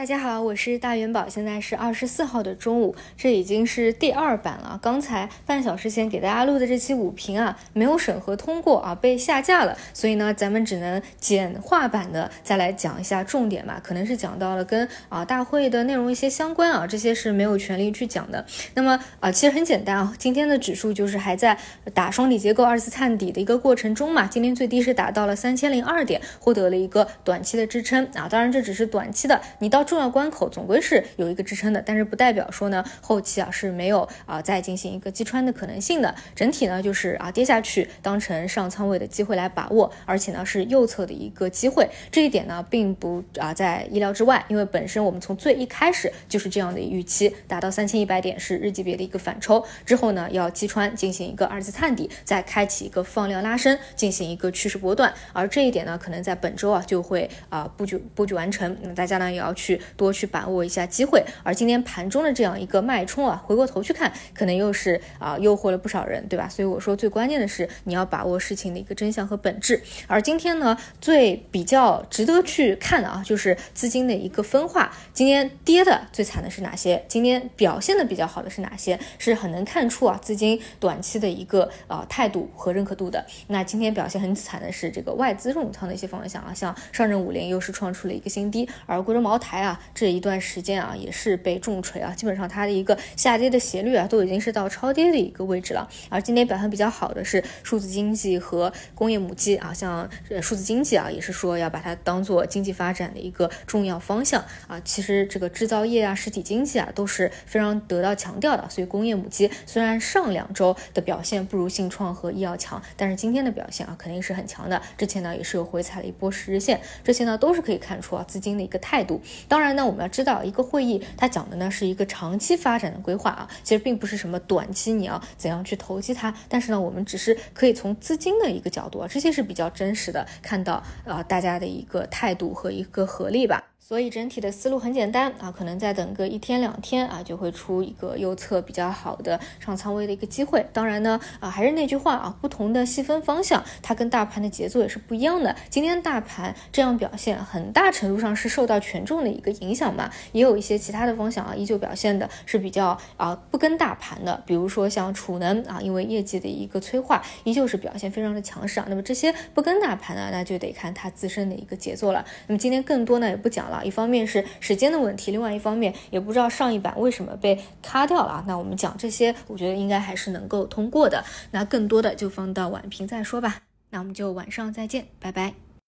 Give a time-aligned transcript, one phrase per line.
[0.00, 4.80] 大家好，我是大元宝，现在是二十四号的中午，这已经是第二版了。
[4.82, 13.78] 刚才半小时前给大家录的这期五评啊，没有审核通过啊，被下架了，所以呢，咱们只能简化版的再来讲一下重点吧。
[13.84, 18.46] 可能是讲到了跟啊大会的内容一些相关啊，这些是没有权利去讲的。
[18.72, 21.58] 那么啊，其实很简单啊，今天的指数就是还在
[21.92, 24.26] 打双底结构、二次探底的一个过程中嘛。
[24.26, 28.26] 今天最低是达到了三千零二点，获得了一个短期的支撑啊。
[28.26, 29.84] 当然这只是短期的，你到。
[29.90, 36.14] 重要关口总归是有一个支撑的，但是不代表说呢后期啊是没有啊再进行一个击穿的可能性的。
[36.36, 59.69] 整体呢就是啊跌下去当成上仓位的机会来把握，而且呢是右侧的一个机会，这一点呢并不啊在意料之外，因为本身我们从最一开始就是这样的预期，达到三千一百点是日级别的一个反抽之后呢要击穿进行一个二次探底，再开启一个放量拉升，进行一个趋势波段，而这一点呢可能在本周啊就会啊布局布局完成，那大家呢也要去。
[59.70, 66.48] 去多去把握一下机会，而今天盘中的这样一个脉冲啊，回过头去看，可能又是啊诱惑了不少人，对吧？
[66.48, 69.80] 所以我说最关键的是你要把握事情的一个真相和本质。
[70.08, 74.90] 而今天呢，最比较值得去看的啊，就是资金的一个分化。
[75.12, 77.04] 今天跌的最惨的是哪些？
[77.06, 78.98] 今天表现的比较好的是哪些？
[79.18, 83.24] 是很能看出啊资金短期的一个啊态度和认可度的。
[83.48, 89.80] 那今天表现很惨的是这个外资重仓的一些方向啊，像上证五零又是创出了一个新低，而贵州茅台啊。
[89.94, 95.88] 这一段时间啊，也是被重锤啊，基本上它的一个下跌的斜率啊，都已经是到超跌的一个位置了。
[96.08, 100.08] 而今天表现比较好的是数字经济和工业母机啊，像
[100.40, 104.80] 数字经济啊，也是说要把它当做经济发展的一个重要方向啊。
[104.84, 108.68] 其实这个制造业啊、实体经济啊，都是非常得到强调的。
[108.70, 114.80] 所以工业母机虽然上两周的表现不如信创和医药强，但是今天的表现啊，肯定是很强的。
[114.96, 119.20] 之前呢，也是有回踩了一波十日线，这些呢都是可以看出啊资金的一个态度。
[119.50, 126.32] 当然呢，我们要知道一个会议，它讲的呢是一个长期发展的规划啊，其实并不是什么短期你要怎样去投机它。
[126.48, 133.69] 但是呢，我们只是可以从资金的一个角度啊，这些是比较真实的，看到啊大家的一个态度和一个合力吧。
[133.82, 140.64] 所以整体的思路很简单啊，可能再等个一天两天啊，就会出一个右侧比较好的上仓位的一个机会。
[140.72, 145.56] 当然呢，啊还是那句话啊，不同的细分方向，它跟大盘的节奏也是不一样的。
[145.68, 150.08] 今天大盘这样表现，很大程度上是受到权重的一个影响嘛。
[150.30, 158.86] 也有一些其他的方向啊，依旧表现的是比较啊不跟大盘的，比如说像储能啊，因为业绩的一个催化，依旧是表现非常的强势啊。
[158.88, 162.24] 那么这些不跟大盘呢，那就得看它自身的一个节奏了。
[162.46, 163.82] 那么今天更多呢也不讲啊。
[163.82, 168.44] 一方面是时间的问题，另外一方面也不知道上一版为什么被卡掉了啊。
[168.46, 171.24] 那我们讲这些，我觉得应该还是能够通过的。
[171.50, 173.62] 那更多的就放到晚评再说吧。
[173.90, 175.69] 那我们就晚上再见，拜拜。